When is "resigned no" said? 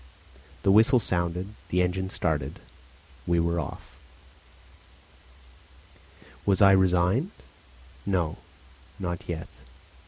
6.71-8.39